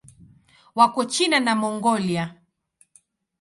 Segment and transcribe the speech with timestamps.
[0.77, 2.25] Wako China na Mongolia.